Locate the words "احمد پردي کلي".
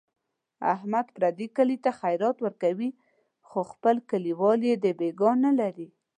0.73-1.77